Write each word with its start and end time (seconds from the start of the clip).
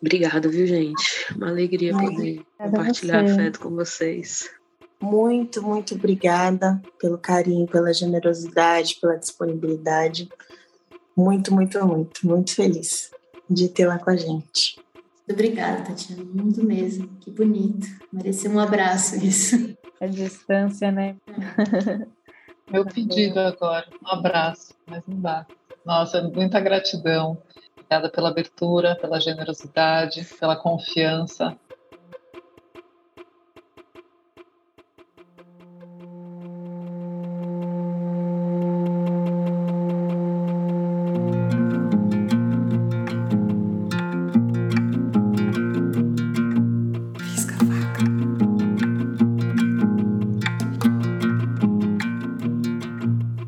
Obrigada, 0.00 0.48
viu, 0.48 0.66
gente? 0.66 1.26
Uma 1.34 1.48
alegria 1.48 1.94
Ai, 1.96 2.06
poder 2.06 2.46
compartilhar 2.56 3.24
afeto 3.24 3.60
com 3.60 3.70
vocês. 3.70 4.48
Muito, 5.00 5.62
muito 5.62 5.94
obrigada 5.94 6.80
pelo 6.98 7.18
carinho, 7.18 7.66
pela 7.66 7.92
generosidade, 7.92 8.96
pela 9.00 9.16
disponibilidade. 9.16 10.28
Muito, 11.16 11.52
muito, 11.52 11.84
muito, 11.86 12.26
muito 12.26 12.54
feliz 12.54 13.10
de 13.48 13.68
tê-la 13.68 13.98
com 13.98 14.10
a 14.10 14.16
gente. 14.16 14.76
Muito 15.28 15.32
obrigada, 15.32 15.82
Tatiana. 15.82 16.24
Muito 16.24 16.64
mesmo. 16.64 17.08
Que 17.20 17.30
bonito. 17.30 17.86
Mereceu 18.12 18.50
um 18.50 18.58
abraço 18.58 19.16
isso. 19.16 19.76
A 20.00 20.06
distância, 20.06 20.90
né? 20.92 21.16
Meu 22.70 22.84
pedido 22.84 23.40
agora, 23.40 23.86
um 24.02 24.08
abraço, 24.08 24.74
mas 24.86 25.02
não 25.06 25.20
dá. 25.20 25.46
Nossa, 25.84 26.22
muita 26.22 26.60
gratidão. 26.60 27.42
Obrigada 27.90 28.10
pela 28.10 28.28
abertura, 28.28 28.94
pela 28.96 29.18
generosidade, 29.18 30.22
pela 30.38 30.54
confiança. 30.54 31.56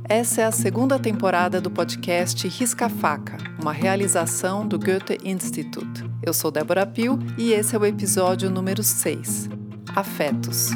Essa 0.08 0.42
é 0.42 0.44
a 0.44 0.52
segunda 0.52 0.98
temporada 0.98 1.60
do 1.60 1.70
podcast 1.70 2.48
Risca 2.48 2.88
Faca, 2.88 3.49
uma 3.60 3.72
realização 3.72 4.66
do 4.66 4.78
Goethe 4.78 5.18
Institut. 5.22 5.86
Eu 6.22 6.32
sou 6.32 6.50
Débora 6.50 6.86
Pio 6.86 7.18
e 7.36 7.52
esse 7.52 7.76
é 7.76 7.78
o 7.78 7.84
episódio 7.84 8.50
número 8.50 8.82
6, 8.82 9.48
Afetos. 9.94 10.70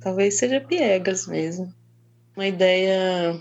talvez 0.00 0.38
seja 0.38 0.60
piegas 0.60 1.26
mesmo. 1.26 1.72
Uma 2.34 2.46
ideia 2.46 3.38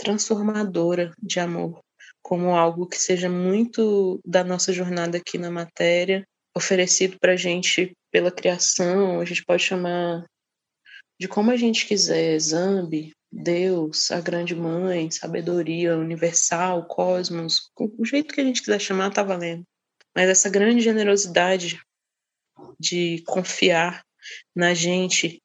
transformadora 0.00 1.12
de 1.22 1.38
amor, 1.38 1.80
como 2.22 2.56
algo 2.56 2.86
que 2.86 2.98
seja 2.98 3.28
muito 3.28 4.18
da 4.24 4.42
nossa 4.42 4.72
jornada 4.72 5.18
aqui 5.18 5.36
na 5.36 5.50
matéria, 5.50 6.26
oferecido 6.56 7.18
para 7.20 7.32
a 7.32 7.36
gente 7.36 7.92
pela 8.10 8.30
criação, 8.30 9.20
a 9.20 9.24
gente 9.24 9.44
pode 9.44 9.62
chamar 9.62 10.24
de 11.20 11.28
como 11.28 11.50
a 11.50 11.56
gente 11.56 11.86
quiser, 11.86 12.38
Zambi, 12.38 13.12
Deus, 13.30 14.10
a 14.10 14.20
grande 14.20 14.56
mãe, 14.56 15.10
sabedoria 15.10 15.96
universal, 15.96 16.86
cosmos, 16.86 17.70
o 17.78 18.04
jeito 18.04 18.34
que 18.34 18.40
a 18.40 18.44
gente 18.44 18.60
quiser 18.60 18.80
chamar, 18.80 19.12
tá 19.12 19.22
valendo. 19.22 19.62
Mas 20.16 20.30
essa 20.30 20.48
grande 20.48 20.80
generosidade 20.80 21.78
de 22.78 23.22
confiar 23.26 24.02
na 24.56 24.72
gente 24.72 25.42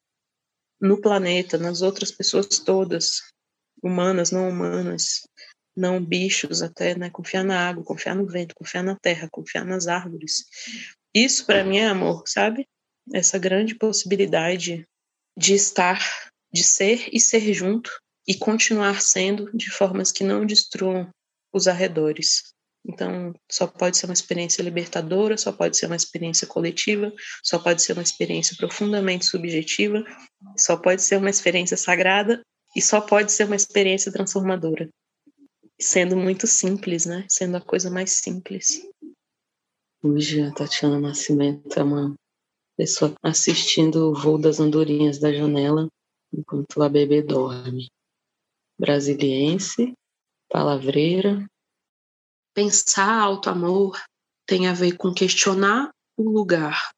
no 0.80 1.00
planeta, 1.00 1.58
nas 1.58 1.82
outras 1.82 2.12
pessoas 2.12 2.48
todas, 2.60 3.22
humanas, 3.82 4.32
não 4.32 4.50
humanas, 4.50 5.22
não 5.76 6.04
bichos 6.04 6.62
até, 6.62 6.98
né? 6.98 7.10
Confiar 7.10 7.44
na 7.44 7.68
água, 7.68 7.84
confiar 7.84 8.16
no 8.16 8.26
vento, 8.26 8.56
confiar 8.56 8.84
na 8.84 8.96
terra, 8.96 9.28
confiar 9.30 9.66
nas 9.66 9.88
árvores. 9.88 10.46
Isso 11.14 11.46
para 11.46 11.64
mim 11.64 11.78
é 11.78 11.88
amor, 11.88 12.24
sabe? 12.28 12.68
Essa 13.14 13.38
grande 13.38 13.76
possibilidade 13.76 14.86
de 15.38 15.54
estar, 15.54 16.00
de 16.52 16.64
ser 16.64 17.10
e 17.12 17.20
ser 17.20 17.54
junto 17.54 17.92
e 18.28 18.36
continuar 18.36 19.02
sendo 19.02 19.56
de 19.56 19.70
formas 19.70 20.12
que 20.12 20.24
não 20.24 20.46
destruam 20.46 21.10
os 21.54 21.68
arredores. 21.68 22.54
Então, 22.88 23.34
só 23.52 23.66
pode 23.66 23.98
ser 23.98 24.06
uma 24.06 24.14
experiência 24.14 24.62
libertadora, 24.62 25.38
só 25.38 25.52
pode 25.52 25.76
ser 25.76 25.88
uma 25.88 25.96
experiência 25.96 26.48
coletiva, 26.48 27.12
só 27.44 27.58
pode 27.58 27.82
ser 27.82 27.94
uma 27.94 28.04
experiência 28.04 28.56
profundamente 28.58 29.26
subjetiva, 29.26 30.04
só 30.58 30.78
pode 30.78 31.02
ser 31.02 31.18
uma 31.18 31.30
experiência 31.30 31.78
sagrada 31.78 32.42
e 32.76 32.82
só 32.82 33.00
pode 33.00 33.32
ser 33.32 33.46
uma 33.46 33.56
experiência 33.56 34.12
transformadora. 34.12 34.90
Sendo 35.80 36.18
muito 36.18 36.46
simples, 36.46 37.06
né? 37.06 37.26
Sendo 37.30 37.58
a 37.58 37.62
coisa 37.62 37.90
mais 37.90 38.12
simples. 38.12 38.82
Hoje 40.04 40.42
a 40.42 40.54
Tatiana 40.54 41.00
Nascimento 41.00 41.80
é 41.80 41.84
uma 41.84 42.14
pessoa 42.78 43.14
assistindo 43.24 44.12
o 44.12 44.14
voo 44.14 44.38
das 44.38 44.60
andorinhas 44.60 45.20
da 45.20 45.32
janela 45.32 45.88
enquanto 46.34 46.84
a 46.84 46.90
bebê 46.90 47.22
dorme. 47.22 47.90
Brasiliense, 48.78 49.94
palavreira, 50.50 51.46
pensar 52.54 53.22
alto 53.22 53.50
amor 53.50 54.02
tem 54.46 54.68
a 54.68 54.74
ver 54.74 54.98
com 54.98 55.14
questionar 55.14 55.92
o 56.18 56.30
lugar 56.30 56.92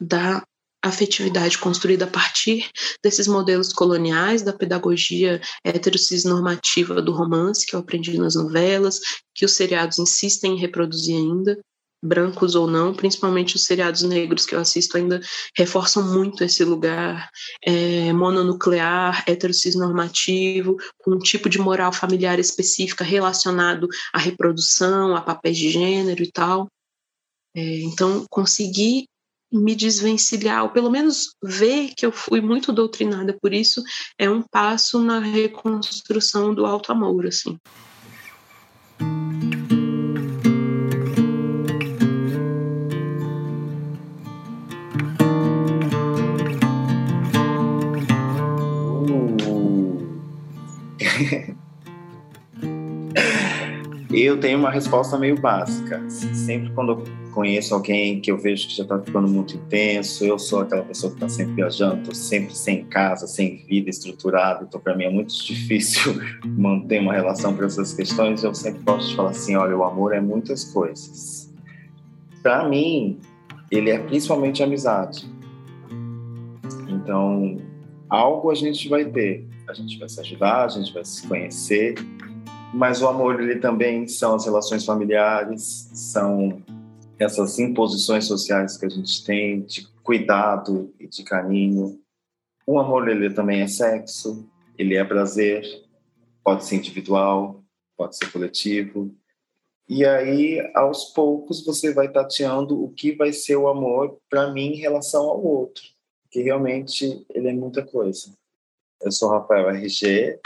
da 0.00 0.44
afetividade 0.88 1.58
construída 1.58 2.04
a 2.04 2.08
partir 2.08 2.68
desses 3.02 3.26
modelos 3.26 3.72
coloniais 3.72 4.42
da 4.42 4.52
pedagogia 4.52 5.40
heterocis-normativa 5.64 7.00
do 7.00 7.12
romance 7.12 7.66
que 7.66 7.74
eu 7.74 7.80
aprendi 7.80 8.18
nas 8.18 8.34
novelas, 8.34 9.00
que 9.34 9.44
os 9.44 9.52
seriados 9.52 9.98
insistem 9.98 10.52
em 10.52 10.58
reproduzir 10.58 11.16
ainda, 11.16 11.58
brancos 12.04 12.54
ou 12.54 12.66
não, 12.66 12.94
principalmente 12.94 13.56
os 13.56 13.64
seriados 13.64 14.02
negros 14.02 14.44
que 14.44 14.54
eu 14.54 14.60
assisto 14.60 14.98
ainda 14.98 15.20
reforçam 15.56 16.02
muito 16.02 16.44
esse 16.44 16.62
lugar 16.62 17.30
é, 17.64 18.12
mononuclear, 18.12 19.24
heterocis-normativo, 19.26 20.76
com 20.98 21.12
um 21.12 21.18
tipo 21.18 21.48
de 21.48 21.58
moral 21.58 21.92
familiar 21.92 22.38
específica 22.38 23.02
relacionado 23.02 23.88
à 24.12 24.18
reprodução, 24.18 25.16
a 25.16 25.22
papéis 25.22 25.56
de 25.56 25.70
gênero 25.70 26.22
e 26.22 26.30
tal. 26.30 26.68
É, 27.56 27.80
então, 27.80 28.26
conseguir 28.28 29.06
me 29.54 29.74
desvencilhar, 29.74 30.64
ou 30.64 30.70
pelo 30.70 30.90
menos 30.90 31.36
ver 31.42 31.94
que 31.96 32.04
eu 32.04 32.10
fui 32.10 32.40
muito 32.40 32.72
doutrinada 32.72 33.36
por 33.40 33.52
isso, 33.52 33.82
é 34.18 34.28
um 34.28 34.42
passo 34.42 34.98
na 34.98 35.20
reconstrução 35.20 36.52
do 36.52 36.66
alto 36.66 36.90
amor, 36.90 37.26
assim. 37.26 37.58
Eu 54.16 54.38
tenho 54.38 54.60
uma 54.60 54.70
resposta 54.70 55.18
meio 55.18 55.36
básica. 55.36 56.00
Sempre 56.08 56.70
quando 56.70 56.92
eu 56.92 57.04
conheço 57.32 57.74
alguém 57.74 58.20
que 58.20 58.30
eu 58.30 58.38
vejo 58.38 58.68
que 58.68 58.76
já 58.76 58.84
está 58.84 58.96
ficando 59.00 59.26
muito 59.26 59.56
intenso, 59.56 60.24
eu 60.24 60.38
sou 60.38 60.60
aquela 60.60 60.84
pessoa 60.84 61.10
que 61.10 61.16
está 61.16 61.28
sempre 61.28 61.54
viajando, 61.54 61.96
estou 61.96 62.14
sempre 62.14 62.54
sem 62.54 62.84
casa, 62.84 63.26
sem 63.26 63.56
vida 63.66 63.90
estruturada, 63.90 64.64
então 64.68 64.80
para 64.80 64.94
mim 64.96 65.02
é 65.02 65.10
muito 65.10 65.34
difícil 65.44 66.14
manter 66.44 67.00
uma 67.00 67.12
relação 67.12 67.56
para 67.56 67.66
essas 67.66 67.92
questões. 67.92 68.44
Eu 68.44 68.54
sempre 68.54 68.84
gosto 68.84 69.08
de 69.08 69.16
falar 69.16 69.30
assim: 69.30 69.56
olha, 69.56 69.76
o 69.76 69.82
amor 69.82 70.14
é 70.14 70.20
muitas 70.20 70.62
coisas. 70.62 71.52
Para 72.40 72.68
mim, 72.68 73.18
ele 73.68 73.90
é 73.90 73.98
principalmente 73.98 74.62
amizade. 74.62 75.28
Então, 76.88 77.58
algo 78.08 78.48
a 78.48 78.54
gente 78.54 78.88
vai 78.88 79.04
ter. 79.04 79.44
A 79.66 79.72
gente 79.72 79.98
vai 79.98 80.08
se 80.08 80.20
ajudar, 80.20 80.66
a 80.66 80.68
gente 80.68 80.92
vai 80.92 81.04
se 81.04 81.26
conhecer, 81.26 81.94
mas 82.74 83.00
o 83.00 83.06
amor 83.06 83.40
ele 83.40 83.60
também 83.60 84.08
são 84.08 84.34
as 84.34 84.44
relações 84.44 84.84
familiares, 84.84 85.88
são 85.94 86.60
essas 87.16 87.56
imposições 87.60 88.26
sociais 88.26 88.76
que 88.76 88.84
a 88.84 88.88
gente 88.88 89.24
tem 89.24 89.62
de 89.62 89.86
cuidado 90.02 90.92
e 90.98 91.06
de 91.06 91.22
carinho. 91.22 92.00
O 92.66 92.76
amor 92.80 93.08
ele 93.08 93.30
também 93.30 93.60
é 93.60 93.68
sexo, 93.68 94.50
ele 94.76 94.96
é 94.96 95.04
prazer, 95.04 95.64
pode 96.42 96.64
ser 96.64 96.74
individual, 96.74 97.62
pode 97.96 98.16
ser 98.16 98.32
coletivo. 98.32 99.14
E 99.88 100.04
aí, 100.04 100.60
aos 100.74 101.12
poucos, 101.12 101.64
você 101.64 101.94
vai 101.94 102.10
tateando 102.10 102.82
o 102.82 102.90
que 102.90 103.12
vai 103.12 103.32
ser 103.32 103.54
o 103.54 103.68
amor 103.68 104.18
para 104.28 104.50
mim 104.50 104.72
em 104.72 104.80
relação 104.80 105.28
ao 105.28 105.40
outro, 105.40 105.84
que 106.28 106.42
realmente 106.42 107.24
ele 107.32 107.48
é 107.48 107.52
muita 107.52 107.86
coisa. 107.86 108.32
Eu 109.00 109.12
sou 109.12 109.30
Rafael 109.30 109.70
RG, 109.70 110.40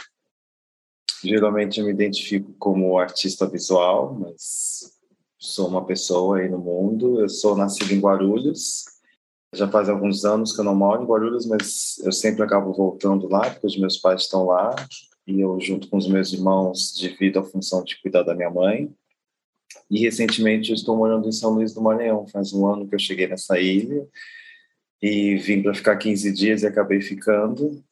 Geralmente 1.25 1.81
eu 1.81 1.87
me 1.87 1.93
identifico 1.93 2.53
como 2.59 2.99
artista 2.99 3.47
visual, 3.47 4.15
mas 4.15 4.93
sou 5.38 5.69
uma 5.69 5.85
pessoa 5.85 6.38
aí 6.38 6.49
no 6.49 6.59
mundo. 6.59 7.20
Eu 7.20 7.29
sou 7.29 7.56
nascido 7.56 7.93
em 7.93 8.00
Guarulhos. 8.00 8.85
Já 9.55 9.67
faz 9.67 9.88
alguns 9.88 10.25
anos 10.25 10.53
que 10.53 10.61
eu 10.61 10.65
não 10.65 10.75
moro 10.75 11.03
em 11.03 11.06
Guarulhos, 11.06 11.47
mas 11.47 11.99
eu 12.05 12.12
sempre 12.12 12.43
acabo 12.43 12.73
voltando 12.73 13.29
lá, 13.29 13.50
porque 13.50 13.67
os 13.67 13.79
meus 13.79 13.97
pais 13.97 14.23
estão 14.23 14.44
lá. 14.44 14.75
E 15.26 15.41
eu, 15.41 15.59
junto 15.61 15.88
com 15.88 15.97
os 15.97 16.09
meus 16.09 16.32
irmãos, 16.32 16.94
divido 16.97 17.38
a 17.38 17.44
função 17.44 17.82
de 17.82 18.00
cuidar 18.00 18.23
da 18.23 18.35
minha 18.35 18.50
mãe. 18.50 18.91
E 19.91 20.00
recentemente 20.00 20.70
eu 20.70 20.75
estou 20.75 20.97
morando 20.97 21.29
em 21.29 21.32
São 21.32 21.50
Luís 21.50 21.73
do 21.73 21.82
Maranhão. 21.82 22.26
Faz 22.29 22.53
um 22.53 22.67
ano 22.67 22.87
que 22.87 22.94
eu 22.94 22.99
cheguei 22.99 23.26
nessa 23.26 23.59
ilha 23.59 24.06
e 25.00 25.37
vim 25.37 25.62
para 25.62 25.75
ficar 25.75 25.97
15 25.97 26.32
dias 26.32 26.62
e 26.62 26.67
acabei 26.67 27.00
ficando. 27.00 27.82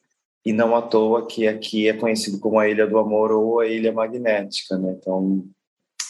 E 0.47 0.53
não 0.53 0.73
à 0.73 0.81
toa 0.81 1.27
que 1.27 1.45
aqui 1.45 1.89
é 1.89 1.93
conhecido 1.93 2.39
como 2.39 2.57
a 2.57 2.69
Ilha 2.69 2.87
do 2.87 2.97
Amor 2.97 3.33
ou 3.33 3.59
a 3.59 3.67
Ilha 3.67 3.91
Magnética, 3.91 4.77
né? 4.77 4.95
Então 4.97 5.45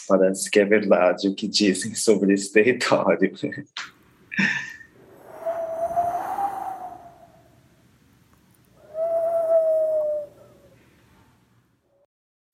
parece 0.06 0.48
que 0.48 0.60
é 0.60 0.64
verdade 0.64 1.26
o 1.26 1.34
que 1.34 1.48
dizem 1.48 1.92
sobre 1.98 2.34
esse 2.34 2.52
território. 2.52 3.34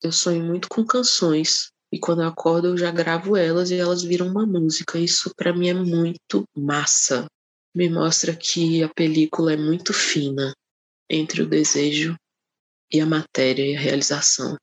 Eu 0.01 0.11
sonho 0.11 0.43
muito 0.43 0.67
com 0.67 0.83
canções 0.83 1.69
e 1.93 1.99
quando 1.99 2.23
eu 2.23 2.29
acordo 2.29 2.69
eu 2.69 2.77
já 2.79 2.89
gravo 2.89 3.37
elas 3.37 3.69
e 3.69 3.75
elas 3.75 4.01
viram 4.01 4.27
uma 4.27 4.47
música. 4.47 4.97
Isso 4.97 5.31
para 5.35 5.55
mim 5.55 5.69
é 5.69 5.73
muito 5.75 6.45
massa. 6.57 7.27
Me 7.75 7.87
mostra 7.87 8.35
que 8.35 8.81
a 8.81 8.89
película 8.89 9.53
é 9.53 9.57
muito 9.57 9.93
fina 9.93 10.51
entre 11.09 11.41
o 11.41 11.47
desejo 11.47 12.15
e 12.91 12.99
a 12.99 13.05
matéria 13.05 13.65
e 13.65 13.75
a 13.75 13.79
realização. 13.79 14.57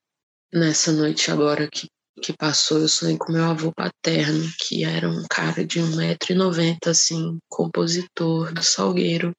Nessa 0.53 0.93
noite 0.93 1.31
agora 1.31 1.69
que, 1.69 1.87
que 2.23 2.33
passou, 2.37 2.79
eu 2.79 2.89
sonhei 2.89 3.17
com 3.17 3.33
meu 3.33 3.45
avô 3.45 3.73
paterno, 3.73 4.45
que 4.61 4.85
era 4.85 5.09
um 5.09 5.25
cara 5.31 5.65
de 5.65 5.81
1,90m, 5.81 6.77
assim, 6.87 7.39
compositor 7.49 8.53
do 8.53 8.63
Salgueiro. 8.63 9.33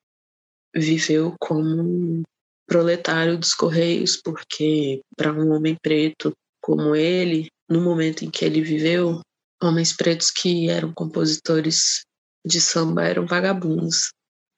Viveu 0.76 1.36
como 1.40 2.24
proletário 2.68 3.38
dos 3.38 3.54
Correios, 3.54 4.18
porque 4.18 5.02
para 5.16 5.32
um 5.32 5.52
homem 5.52 5.78
preto 5.82 6.34
como 6.62 6.96
ele, 6.96 7.50
no 7.70 7.82
momento 7.82 8.26
em 8.26 8.32
que 8.32 8.46
ele 8.46 8.62
viveu, 8.62 9.22
homens 9.62 9.96
pretos 9.96 10.32
que 10.32 10.70
eram 10.70 10.94
compositores 10.94 12.04
de 12.46 12.60
samba 12.60 13.04
eram 13.04 13.26
vagabundos. 13.26 14.12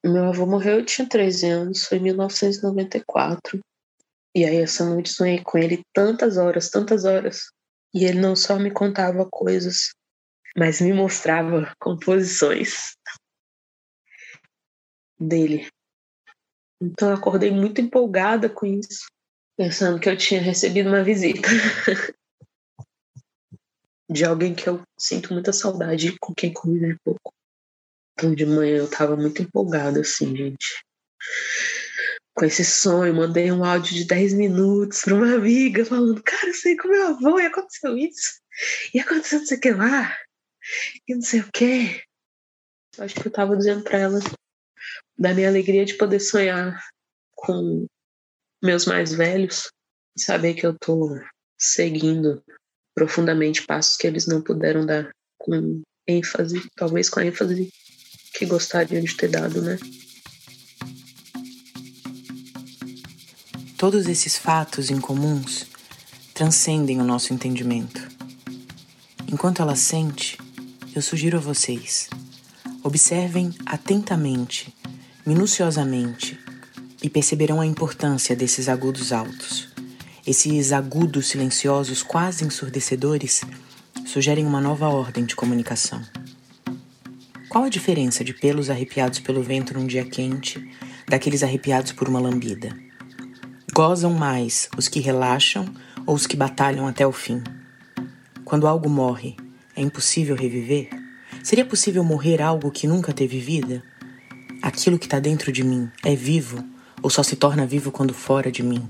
Meu 0.07 0.25
avô 0.25 0.45
morreu, 0.45 0.79
eu 0.79 0.85
tinha 0.85 1.09
13 1.09 1.47
anos, 1.47 1.85
foi 1.85 1.97
em 1.97 2.03
1994. 2.03 3.59
E 4.35 4.45
aí 4.45 4.57
essa 4.57 4.85
noite 4.85 5.09
sonhei 5.09 5.41
com 5.43 5.57
ele 5.57 5.81
tantas 5.91 6.37
horas, 6.37 6.69
tantas 6.69 7.05
horas. 7.05 7.49
E 7.91 8.05
ele 8.05 8.19
não 8.19 8.35
só 8.35 8.59
me 8.59 8.69
contava 8.69 9.27
coisas, 9.27 9.95
mas 10.55 10.79
me 10.79 10.93
mostrava 10.93 11.73
composições 11.81 12.95
dele. 15.19 15.67
Então 16.79 17.09
eu 17.09 17.15
acordei 17.15 17.49
muito 17.49 17.81
empolgada 17.81 18.47
com 18.47 18.67
isso, 18.67 19.07
pensando 19.57 19.99
que 19.99 20.07
eu 20.07 20.15
tinha 20.15 20.39
recebido 20.39 20.87
uma 20.87 21.03
visita 21.03 21.47
de 24.07 24.23
alguém 24.23 24.53
que 24.53 24.69
eu 24.69 24.83
sinto 24.99 25.33
muita 25.33 25.51
saudade 25.51 26.15
com 26.19 26.31
quem 26.35 26.53
convivi 26.53 26.95
pouco. 27.03 27.34
Então 28.15 28.33
de 28.33 28.45
manhã 28.45 28.77
eu 28.77 28.89
tava 28.89 29.15
muito 29.15 29.41
empolgada, 29.41 29.99
assim, 29.99 30.35
gente. 30.35 30.83
Com 32.33 32.45
esse 32.45 32.65
sonho, 32.65 33.13
mandei 33.13 33.51
um 33.51 33.63
áudio 33.63 33.93
de 33.93 34.05
10 34.05 34.33
minutos 34.33 35.01
para 35.01 35.15
uma 35.15 35.35
amiga 35.35 35.85
falando, 35.85 36.23
cara, 36.23 36.47
eu 36.47 36.53
sei 36.53 36.75
com 36.77 36.87
meu 36.87 37.07
avô 37.07 37.39
e 37.39 37.45
aconteceu 37.45 37.97
isso. 37.97 38.41
E 38.93 38.99
aconteceu 38.99 39.39
não 39.39 39.45
sei 39.45 39.57
o 39.57 39.61
que 39.61 39.71
lá. 39.71 40.17
E 41.07 41.15
não 41.15 41.21
sei 41.21 41.41
o 41.41 41.51
que. 41.51 42.01
Acho 42.97 43.15
que 43.15 43.27
eu 43.27 43.31
tava 43.31 43.55
dizendo 43.55 43.83
para 43.83 43.99
ela 43.99 44.19
da 45.17 45.33
minha 45.33 45.49
alegria 45.49 45.85
de 45.85 45.95
poder 45.95 46.19
sonhar 46.19 46.81
com 47.33 47.85
meus 48.63 48.85
mais 48.85 49.13
velhos 49.13 49.69
e 50.17 50.21
saber 50.21 50.53
que 50.53 50.65
eu 50.65 50.77
tô 50.77 51.19
seguindo 51.57 52.43
profundamente 52.93 53.65
passos 53.65 53.97
que 53.97 54.07
eles 54.07 54.25
não 54.25 54.41
puderam 54.41 54.85
dar 54.85 55.11
com 55.37 55.81
ênfase, 56.07 56.61
talvez 56.75 57.09
com 57.09 57.19
a 57.19 57.25
ênfase 57.25 57.69
que 58.37 58.45
gostariam 58.45 59.01
de 59.01 59.15
ter 59.15 59.29
dado, 59.29 59.61
né? 59.61 59.77
Todos 63.77 64.07
esses 64.07 64.37
fatos 64.37 64.89
incomuns 64.89 65.65
transcendem 66.33 66.99
o 66.99 67.03
nosso 67.03 67.33
entendimento. 67.33 68.01
Enquanto 69.31 69.61
ela 69.61 69.75
sente, 69.75 70.37
eu 70.95 71.01
sugiro 71.01 71.37
a 71.37 71.41
vocês: 71.41 72.09
observem 72.83 73.53
atentamente, 73.65 74.73
minuciosamente, 75.25 76.39
e 77.01 77.09
perceberão 77.09 77.61
a 77.61 77.65
importância 77.65 78.35
desses 78.35 78.67
agudos 78.67 79.11
altos. 79.11 79.69
Esses 80.25 80.71
agudos 80.71 81.27
silenciosos, 81.27 82.01
quase 82.01 82.43
ensurdecedores, 82.43 83.41
sugerem 84.05 84.45
uma 84.45 84.59
nova 84.59 84.87
ordem 84.87 85.23
de 85.23 85.35
comunicação. 85.35 86.01
Qual 87.55 87.63
a 87.63 87.69
diferença 87.69 88.21
de 88.21 88.33
pelos 88.33 88.69
arrepiados 88.69 89.19
pelo 89.19 89.41
vento 89.41 89.73
num 89.73 89.87
dia 89.87 90.03
quente 90.03 90.61
daqueles 91.07 91.41
arrepiados 91.41 91.93
por 91.93 92.09
uma 92.09 92.19
lambida? 92.19 92.75
Gozam 93.73 94.13
mais 94.13 94.67
os 94.77 94.89
que 94.89 94.99
relaxam 94.99 95.63
ou 96.05 96.15
os 96.15 96.27
que 96.27 96.35
batalham 96.35 96.85
até 96.85 97.07
o 97.07 97.13
fim? 97.13 97.41
Quando 98.43 98.67
algo 98.67 98.89
morre, 98.89 99.37
é 99.73 99.81
impossível 99.81 100.35
reviver? 100.35 100.89
Seria 101.41 101.65
possível 101.65 102.03
morrer 102.03 102.41
algo 102.41 102.69
que 102.69 102.87
nunca 102.87 103.13
teve 103.13 103.39
vida? 103.39 103.81
Aquilo 104.61 104.99
que 104.99 105.05
está 105.05 105.21
dentro 105.21 105.49
de 105.49 105.63
mim 105.63 105.89
é 106.03 106.13
vivo 106.13 106.61
ou 107.01 107.09
só 107.09 107.23
se 107.23 107.37
torna 107.37 107.65
vivo 107.65 107.89
quando 107.89 108.13
fora 108.13 108.51
de 108.51 108.63
mim? 108.63 108.85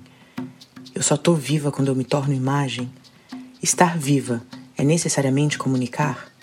Eu 0.95 1.03
só 1.03 1.13
estou 1.13 1.35
viva 1.35 1.71
quando 1.71 1.89
eu 1.89 1.95
me 1.95 2.03
torno 2.03 2.33
imagem? 2.33 2.91
Estar 3.61 3.95
viva 3.95 4.41
é 4.75 4.83
necessariamente 4.83 5.55
comunicar? 5.55 6.34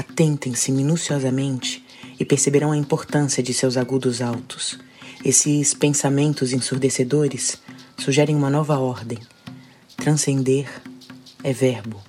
Atentem-se 0.00 0.72
minuciosamente 0.72 1.84
e 2.18 2.24
perceberão 2.24 2.72
a 2.72 2.76
importância 2.76 3.42
de 3.42 3.52
seus 3.52 3.76
agudos 3.76 4.22
altos. 4.22 4.78
Esses 5.22 5.74
pensamentos 5.74 6.54
ensurdecedores 6.54 7.60
sugerem 7.98 8.34
uma 8.34 8.48
nova 8.48 8.78
ordem. 8.78 9.18
Transcender 9.98 10.66
é 11.44 11.52
verbo. 11.52 12.02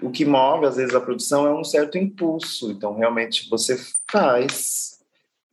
O 0.00 0.10
que 0.10 0.24
move, 0.24 0.64
às 0.64 0.76
vezes, 0.76 0.94
a 0.94 1.00
produção 1.02 1.46
é 1.46 1.52
um 1.52 1.64
certo 1.64 1.98
impulso. 1.98 2.70
Então, 2.70 2.96
realmente, 2.96 3.46
você 3.50 3.78
faz 4.10 5.00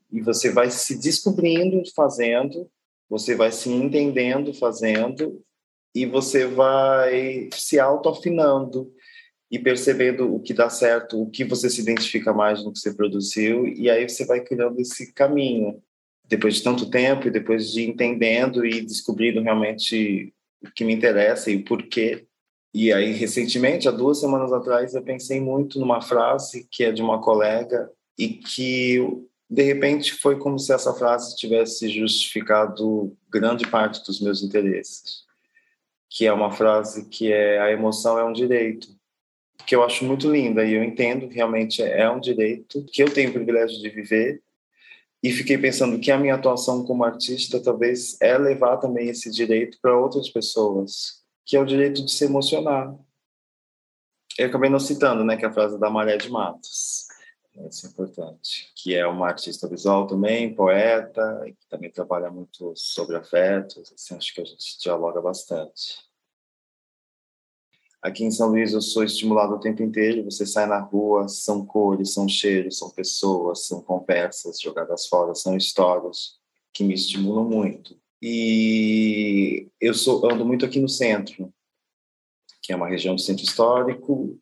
e 0.10 0.22
você 0.22 0.50
vai 0.50 0.72
se 0.72 0.98
descobrindo 0.98 1.84
fazendo, 1.94 2.70
você 3.10 3.36
vai 3.36 3.52
se 3.52 3.70
entendendo 3.70 4.54
fazendo 4.54 5.44
e 5.94 6.06
você 6.06 6.48
vai 6.48 7.50
se 7.52 7.78
autoafinando 7.78 8.90
e 9.50 9.58
percebendo 9.58 10.34
o 10.34 10.40
que 10.40 10.54
dá 10.54 10.70
certo, 10.70 11.22
o 11.22 11.30
que 11.30 11.44
você 11.44 11.70
se 11.70 11.82
identifica 11.82 12.34
mais 12.34 12.64
no 12.64 12.72
que 12.72 12.80
você 12.80 12.94
produziu, 12.94 13.66
e 13.66 13.90
aí 13.90 14.08
você 14.08 14.26
vai 14.26 14.42
criando 14.42 14.80
esse 14.80 15.14
caminho. 15.14 15.82
Depois 16.26 16.56
de 16.56 16.64
tanto 16.64 16.90
tempo, 16.90 17.28
e 17.28 17.32
depois 17.32 17.72
de 17.72 17.90
entendendo 17.90 18.66
e 18.66 18.82
descobrindo 18.82 19.42
realmente 19.42 20.34
o 20.62 20.70
que 20.72 20.84
me 20.84 20.94
interessa 20.94 21.50
e 21.50 21.56
o 21.56 21.64
porquê. 21.64 22.26
E 22.74 22.92
aí, 22.92 23.14
recentemente, 23.14 23.88
há 23.88 23.92
duas 23.92 24.20
semanas 24.20 24.52
atrás, 24.52 24.94
eu 24.94 25.02
pensei 25.02 25.40
muito 25.40 25.80
numa 25.80 26.02
frase 26.02 26.68
que 26.70 26.84
é 26.84 26.92
de 26.92 27.02
uma 27.02 27.22
colega 27.22 27.90
e 28.20 28.28
que, 28.28 29.00
de 29.50 29.64
repente, 29.64 30.14
foi 30.16 30.38
como 30.38 30.60
se 30.60 30.74
essa 30.74 30.94
frase 30.94 31.38
tivesse 31.38 31.88
justificado 31.88 33.16
grande 33.32 33.66
parte 33.66 34.06
dos 34.06 34.20
meus 34.20 34.44
interesses. 34.44 35.26
Que 36.10 36.26
é 36.26 36.34
uma 36.34 36.52
frase 36.52 37.08
que 37.08 37.32
é: 37.32 37.60
a 37.60 37.72
emoção 37.72 38.20
é 38.20 38.26
um 38.26 38.34
direito 38.34 38.97
que 39.68 39.76
eu 39.76 39.84
acho 39.84 40.06
muito 40.06 40.32
linda 40.32 40.64
e 40.64 40.74
eu 40.74 40.84
entendo 40.84 41.28
que 41.28 41.36
realmente 41.36 41.84
é 41.84 42.10
um 42.10 42.22
direito 42.22 42.86
que 42.86 43.04
eu 43.04 43.14
tenho 43.14 43.30
o 43.30 43.34
privilégio 43.34 43.82
de 43.82 43.90
viver 43.90 44.42
e 45.22 45.30
fiquei 45.30 45.58
pensando 45.58 46.00
que 46.00 46.10
a 46.10 46.18
minha 46.18 46.36
atuação 46.36 46.86
como 46.86 47.04
artista 47.04 47.62
talvez 47.62 48.16
é 48.22 48.38
levar 48.38 48.78
também 48.78 49.10
esse 49.10 49.30
direito 49.30 49.78
para 49.82 49.98
outras 49.98 50.30
pessoas, 50.30 51.22
que 51.46 51.58
é 51.58 51.60
o 51.60 51.66
direito 51.66 52.06
de 52.06 52.10
se 52.10 52.24
emocionar. 52.24 52.96
Eu 54.38 54.48
acabei 54.48 54.70
não 54.70 54.80
citando, 54.80 55.26
né, 55.26 55.36
que 55.36 55.44
é 55.44 55.50
a 55.50 55.54
frase 55.54 55.78
da 55.78 55.90
Maré 55.90 56.16
de 56.16 56.30
Matos. 56.30 57.08
Isso 57.70 57.88
é 57.88 57.90
importante. 57.90 58.72
Que 58.76 58.96
é 58.96 59.06
uma 59.06 59.28
artista 59.28 59.68
visual 59.68 60.08
também, 60.08 60.54
poeta, 60.54 61.44
que 61.46 61.68
também 61.68 61.92
trabalha 61.92 62.30
muito 62.30 62.72
sobre 62.76 63.18
afetos. 63.18 63.92
Assim, 63.92 64.16
acho 64.16 64.34
que 64.34 64.42
a 64.42 64.46
gente 64.46 64.80
dialoga 64.80 65.20
bastante. 65.20 66.07
Aqui 68.02 68.24
em 68.24 68.32
São 68.32 68.50
Luís 68.50 68.74
eu 68.74 68.82
sou 68.82 69.04
estimulado 69.04 69.56
o 69.56 69.60
tempo 69.60 69.82
inteiro. 69.82 70.24
Você 70.26 70.46
sai 70.46 70.68
na 70.68 70.80
rua, 70.80 71.28
são 71.28 71.66
cores, 71.66 72.14
são 72.14 72.28
cheiros, 72.28 72.78
são 72.78 72.90
pessoas, 72.90 73.68
são 73.68 73.82
conversas 73.82 74.60
jogadas 74.60 75.08
fora, 75.08 75.34
são 75.34 75.58
histórias 75.58 76.38
que 76.74 76.84
me 76.84 76.94
estimulam 76.94 77.44
muito. 77.44 78.00
E 78.22 79.68
eu 79.80 79.94
sou, 79.94 80.30
ando 80.32 80.46
muito 80.46 80.66
aqui 80.66 80.80
no 80.80 80.90
centro, 80.90 81.54
que 82.62 82.72
é 82.72 82.76
uma 82.76 82.88
região 82.88 83.16
do 83.16 83.22
centro 83.22 83.44
histórico, 83.44 84.40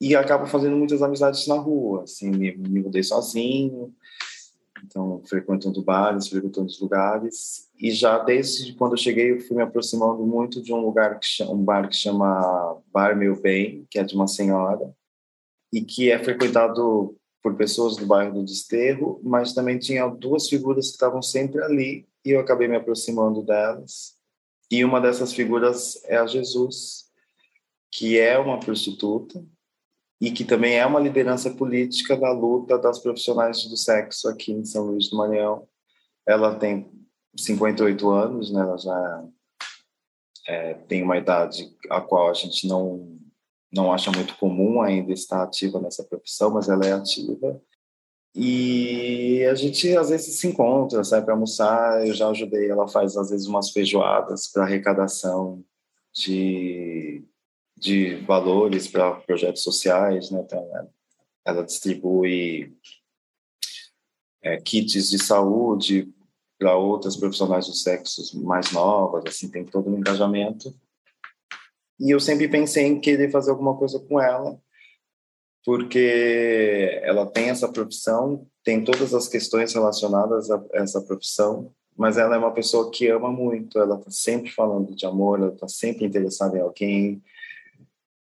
e 0.00 0.14
acabo 0.14 0.46
fazendo 0.46 0.76
muitas 0.76 1.02
amizades 1.02 1.46
na 1.46 1.56
rua. 1.56 2.02
Assim, 2.02 2.30
me, 2.30 2.56
me 2.56 2.82
mudei 2.82 3.02
sozinho, 3.02 3.94
então 4.84 5.22
frequentando 5.24 5.82
bares, 5.82 6.28
frequentando 6.28 6.66
os 6.66 6.80
lugares. 6.80 7.68
E 7.78 7.90
já 7.90 8.18
desde 8.18 8.74
quando 8.74 8.92
eu 8.92 8.98
cheguei, 8.98 9.32
eu 9.32 9.40
fui 9.40 9.56
me 9.56 9.62
aproximando 9.62 10.24
muito 10.24 10.62
de 10.62 10.72
um 10.72 10.80
lugar 10.80 11.18
que 11.18 11.26
chama, 11.26 11.52
um 11.52 11.64
bar 11.64 11.88
que 11.88 11.96
chama 11.96 12.80
Bar 12.92 13.16
Meu 13.16 13.40
Bem, 13.40 13.86
que 13.90 13.98
é 13.98 14.04
de 14.04 14.14
uma 14.14 14.26
senhora 14.26 14.94
e 15.72 15.82
que 15.82 16.10
é 16.10 16.18
frequentado 16.22 17.16
por 17.42 17.54
pessoas 17.54 17.96
do 17.96 18.06
bairro 18.06 18.34
do 18.34 18.44
Desterro, 18.44 19.20
mas 19.22 19.52
também 19.52 19.78
tinha 19.78 20.08
duas 20.08 20.48
figuras 20.48 20.86
que 20.86 20.92
estavam 20.92 21.22
sempre 21.22 21.62
ali 21.62 22.06
e 22.24 22.30
eu 22.30 22.40
acabei 22.40 22.66
me 22.66 22.76
aproximando 22.76 23.42
delas. 23.42 24.16
E 24.70 24.84
uma 24.84 25.00
dessas 25.00 25.32
figuras 25.32 26.02
é 26.06 26.16
a 26.16 26.26
Jesus, 26.26 27.04
que 27.92 28.18
é 28.18 28.36
uma 28.38 28.58
prostituta 28.58 29.44
e 30.20 30.30
que 30.30 30.44
também 30.44 30.78
é 30.78 30.86
uma 30.86 31.00
liderança 31.00 31.50
política 31.50 32.16
da 32.16 32.32
luta 32.32 32.78
das 32.78 32.98
profissionais 32.98 33.64
do 33.64 33.76
sexo 33.76 34.28
aqui 34.28 34.52
em 34.52 34.64
São 34.64 34.86
Luís 34.86 35.10
do 35.10 35.16
Maranhão. 35.16 35.66
Ela 36.26 36.54
tem 36.54 36.90
58 37.36 38.10
anos, 38.10 38.52
né? 38.52 38.60
Ela 38.60 38.78
já 38.78 39.24
é, 40.48 40.74
tem 40.74 41.02
uma 41.02 41.18
idade 41.18 41.70
a 41.90 42.00
qual 42.00 42.30
a 42.30 42.34
gente 42.34 42.66
não 42.66 43.16
não 43.72 43.92
acha 43.92 44.10
muito 44.10 44.36
comum 44.36 44.80
ainda 44.80 45.12
estar 45.12 45.42
ativa 45.42 45.80
nessa 45.80 46.02
profissão, 46.04 46.50
mas 46.50 46.68
ela 46.68 46.86
é 46.86 46.92
ativa. 46.92 47.60
E 48.34 49.44
a 49.44 49.54
gente 49.54 49.94
às 49.96 50.08
vezes 50.08 50.38
se 50.38 50.46
encontra, 50.46 51.02
sai 51.04 51.22
para 51.22 51.34
almoçar. 51.34 52.06
Eu 52.06 52.14
já 52.14 52.28
ajudei, 52.28 52.70
ela 52.70 52.88
faz 52.88 53.16
às 53.16 53.30
vezes 53.30 53.46
umas 53.46 53.70
feijoadas 53.70 54.48
para 54.48 54.64
arrecadação 54.64 55.62
de 56.12 57.15
de 57.76 58.16
valores 58.24 58.88
para 58.88 59.12
projetos 59.12 59.62
sociais, 59.62 60.30
né? 60.30 60.40
Então, 60.44 60.66
ela, 61.44 61.62
distribui 61.62 62.74
é, 64.42 64.56
kits 64.58 65.10
de 65.10 65.18
saúde 65.18 66.08
para 66.58 66.76
outras 66.76 67.16
profissionais 67.16 67.66
do 67.66 67.74
sexo 67.74 68.42
mais 68.42 68.72
novas, 68.72 69.24
assim, 69.26 69.50
tem 69.50 69.64
todo 69.64 69.90
um 69.90 69.98
engajamento. 69.98 70.74
E 72.00 72.10
eu 72.10 72.18
sempre 72.18 72.48
pensei 72.48 72.86
em 72.86 73.00
querer 73.00 73.30
fazer 73.30 73.50
alguma 73.50 73.76
coisa 73.76 73.98
com 74.00 74.20
ela, 74.20 74.58
porque 75.64 77.00
ela 77.02 77.26
tem 77.26 77.50
essa 77.50 77.70
profissão, 77.70 78.46
tem 78.64 78.84
todas 78.84 79.12
as 79.12 79.28
questões 79.28 79.74
relacionadas 79.74 80.50
a 80.50 80.64
essa 80.72 81.00
profissão, 81.02 81.72
mas 81.96 82.18
ela 82.18 82.36
é 82.36 82.38
uma 82.38 82.52
pessoa 82.52 82.90
que 82.90 83.08
ama 83.08 83.30
muito, 83.30 83.78
ela 83.78 83.98
está 83.98 84.10
sempre 84.10 84.50
falando 84.50 84.94
de 84.94 85.06
amor, 85.06 85.40
ela 85.40 85.52
está 85.52 85.66
sempre 85.66 86.04
interessada 86.04 86.56
em 86.56 86.60
alguém, 86.60 87.22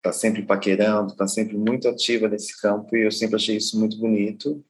está 0.02 0.12
sempre 0.12 0.42
paquerando, 0.42 1.12
está 1.12 1.28
sempre 1.28 1.56
muito 1.56 1.88
ativa 1.88 2.28
nesse 2.28 2.60
campo 2.60 2.96
e 2.96 3.06
eu 3.06 3.12
sempre 3.12 3.36
achei 3.36 3.56
isso 3.56 3.80
muito 3.80 3.98
bonito. 3.98 4.64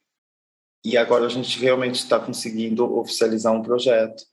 E 0.83 0.97
agora 0.97 1.25
a 1.25 1.29
gente 1.29 1.57
realmente 1.57 1.95
está 1.95 2.19
conseguindo 2.19 2.83
oficializar 2.97 3.53
um 3.53 3.61
projeto. 3.61 4.23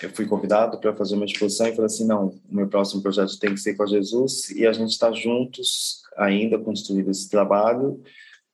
Eu 0.00 0.10
fui 0.10 0.26
convidado 0.26 0.78
para 0.78 0.94
fazer 0.94 1.16
uma 1.16 1.24
exposição 1.24 1.66
e 1.66 1.72
falei 1.72 1.86
assim, 1.86 2.06
não, 2.06 2.28
o 2.28 2.54
meu 2.54 2.68
próximo 2.68 3.02
projeto 3.02 3.38
tem 3.40 3.54
que 3.54 3.60
ser 3.60 3.74
com 3.74 3.82
a 3.82 3.86
Jesus 3.86 4.50
e 4.50 4.64
a 4.66 4.72
gente 4.72 4.90
está 4.90 5.10
juntos 5.10 6.02
ainda 6.16 6.58
construindo 6.58 7.10
esse 7.10 7.28
trabalho, 7.28 8.00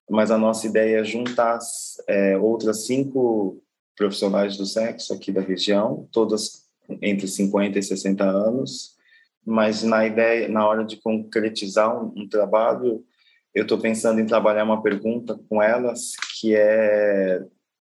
mas 0.09 0.30
a 0.30 0.38
nossa 0.38 0.66
ideia 0.66 1.00
é 1.00 1.04
juntar 1.04 1.59
é, 2.09 2.38
outras 2.38 2.87
cinco 2.87 3.62
profissionais 3.95 4.56
do 4.56 4.64
sexo 4.64 5.12
aqui 5.12 5.30
da 5.30 5.40
região, 5.40 6.09
todas 6.11 6.64
entre 7.02 7.28
50 7.28 7.78
e 7.78 7.83
60 7.83 8.25
anos, 8.25 8.95
mas 9.46 9.84
na 9.84 10.04
ideia, 10.04 10.48
na 10.48 10.66
hora 10.66 10.84
de 10.84 10.96
concretizar 10.96 11.96
um, 11.96 12.12
um 12.16 12.28
trabalho, 12.28 13.04
eu 13.54 13.62
estou 13.62 13.78
pensando 13.78 14.20
em 14.20 14.26
trabalhar 14.26 14.64
uma 14.64 14.82
pergunta 14.82 15.38
com 15.48 15.62
elas 15.62 16.12
que 16.40 16.54
é 16.54 17.46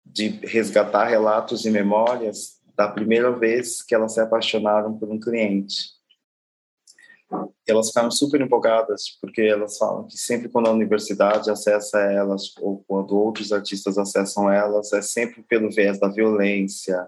de 0.06 0.28
resgatar 0.28 1.06
relatos 1.06 1.64
e 1.64 1.72
memórias 1.72 2.60
da 2.76 2.88
primeira 2.88 3.32
vez 3.32 3.82
que 3.84 3.94
elas 3.94 4.14
se 4.14 4.20
apaixonaram 4.20 4.98
por 4.98 5.10
um 5.10 5.20
cliente. 5.20 5.94
Elas 7.68 7.88
ficaram 7.88 8.12
super 8.12 8.42
empolgadas 8.42 9.18
porque 9.22 9.42
elas 9.42 9.78
falam 9.78 10.08
que 10.08 10.18
sempre 10.18 10.50
quando 10.50 10.68
a 10.68 10.72
universidade 10.72 11.50
acessa 11.50 12.00
elas 12.00 12.54
ou 12.60 12.84
quando 12.88 13.16
outros 13.16 13.52
artistas 13.52 13.98
acessam 13.98 14.52
elas 14.52 14.92
é 14.92 15.02
sempre 15.02 15.42
pelo 15.44 15.72
viés 15.72 16.00
da 16.00 16.08
violência, 16.08 17.08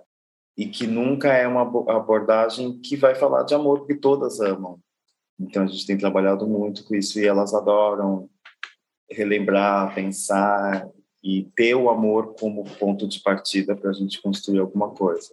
e 0.57 0.65
que 0.65 0.87
nunca 0.87 1.33
é 1.33 1.47
uma 1.47 1.61
abordagem 1.61 2.79
que 2.79 2.95
vai 2.95 3.13
falar 3.13 3.43
de 3.43 3.53
amor, 3.53 3.79
porque 3.79 3.95
todas 3.95 4.39
amam. 4.39 4.79
Então 5.39 5.63
a 5.63 5.67
gente 5.67 5.85
tem 5.85 5.97
trabalhado 5.97 6.47
muito 6.47 6.85
com 6.85 6.95
isso 6.95 7.19
e 7.19 7.25
elas 7.25 7.53
adoram 7.53 8.29
relembrar, 9.09 9.93
pensar 9.93 10.87
e 11.21 11.49
ter 11.55 11.75
o 11.75 11.89
amor 11.89 12.35
como 12.39 12.63
ponto 12.63 13.07
de 13.07 13.19
partida 13.19 13.75
para 13.75 13.89
a 13.89 13.93
gente 13.93 14.21
construir 14.21 14.59
alguma 14.59 14.89
coisa. 14.89 15.29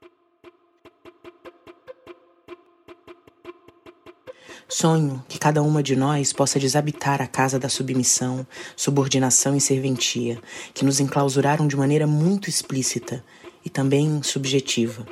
Sonho 4.69 5.23
que 5.29 5.39
cada 5.39 5.63
uma 5.63 5.83
de 5.83 5.95
nós 5.95 6.33
possa 6.33 6.59
desabitar 6.59 7.21
a 7.21 7.27
casa 7.27 7.59
da 7.59 7.69
submissão, 7.69 8.47
subordinação 8.75 9.55
e 9.55 9.61
serventia, 9.61 10.41
que 10.73 10.85
nos 10.85 10.99
enclausuraram 10.99 11.69
de 11.69 11.77
maneira 11.77 12.07
muito 12.07 12.49
explícita 12.49 13.23
e 13.65 13.71
também 13.71 14.23
subjetiva. 14.23 15.07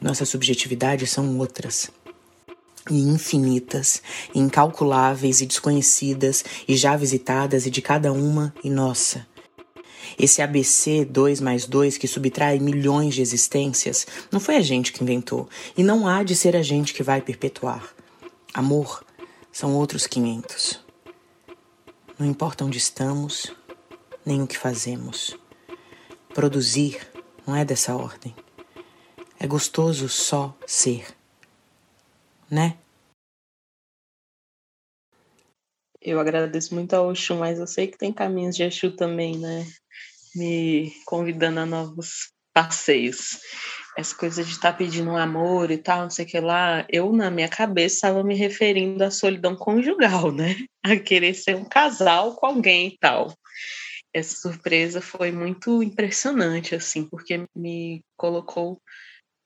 Nossas 0.00 0.28
subjetividades 0.28 1.10
são 1.10 1.38
outras, 1.38 1.90
e 2.90 3.00
infinitas, 3.00 4.02
incalculáveis 4.34 5.40
e 5.40 5.46
desconhecidas, 5.46 6.44
e 6.68 6.76
já 6.76 6.96
visitadas, 6.96 7.66
e 7.66 7.70
de 7.70 7.82
cada 7.82 8.12
uma 8.12 8.54
e 8.62 8.70
nossa. 8.70 9.26
Esse 10.18 10.40
ABC 10.40 11.04
2 11.04 11.40
mais 11.40 11.66
2 11.66 11.98
que 11.98 12.06
subtrai 12.06 12.58
milhões 12.58 13.14
de 13.14 13.22
existências 13.22 14.06
não 14.30 14.38
foi 14.38 14.56
a 14.56 14.62
gente 14.62 14.92
que 14.92 15.02
inventou, 15.02 15.48
e 15.76 15.82
não 15.82 16.06
há 16.06 16.22
de 16.22 16.36
ser 16.36 16.56
a 16.56 16.62
gente 16.62 16.94
que 16.94 17.02
vai 17.02 17.20
perpetuar. 17.20 17.94
Amor 18.54 19.04
são 19.52 19.74
outros 19.74 20.06
500. 20.06 20.80
Não 22.18 22.26
importa 22.26 22.64
onde 22.64 22.78
estamos, 22.78 23.52
nem 24.24 24.42
o 24.42 24.46
que 24.46 24.56
fazemos. 24.56 25.36
Produzir 26.32 27.00
não 27.46 27.54
é 27.54 27.64
dessa 27.64 27.94
ordem. 27.94 28.34
É 29.38 29.46
gostoso 29.46 30.08
só 30.08 30.56
ser, 30.66 31.06
né? 32.50 32.76
Eu 36.00 36.20
agradeço 36.20 36.74
muito 36.74 36.94
ao 36.94 37.08
Oxum, 37.08 37.38
mas 37.38 37.58
eu 37.58 37.66
sei 37.66 37.86
que 37.88 37.98
tem 37.98 38.12
caminhos 38.12 38.56
de 38.56 38.62
Exu 38.62 38.94
também, 38.94 39.36
né? 39.38 39.66
Me 40.34 40.92
convidando 41.04 41.60
a 41.60 41.66
novos 41.66 42.32
passeios. 42.52 43.40
Essa 43.96 44.14
coisa 44.14 44.44
de 44.44 44.50
estar 44.50 44.72
tá 44.72 44.78
pedindo 44.78 45.10
um 45.10 45.16
amor 45.16 45.70
e 45.70 45.78
tal, 45.78 46.02
não 46.02 46.10
sei 46.10 46.24
o 46.24 46.28
que 46.28 46.38
lá, 46.38 46.86
eu 46.88 47.12
na 47.12 47.30
minha 47.30 47.48
cabeça 47.48 47.96
estava 47.96 48.22
me 48.22 48.34
referindo 48.34 49.02
à 49.02 49.10
solidão 49.10 49.56
conjugal, 49.56 50.30
né? 50.32 50.56
A 50.84 50.96
querer 50.96 51.34
ser 51.34 51.56
um 51.56 51.64
casal 51.64 52.36
com 52.36 52.46
alguém 52.46 52.88
e 52.88 52.98
tal 52.98 53.34
essa 54.16 54.34
surpresa 54.34 55.00
foi 55.00 55.30
muito 55.30 55.82
impressionante, 55.82 56.74
assim, 56.74 57.04
porque 57.04 57.44
me 57.54 58.02
colocou 58.16 58.80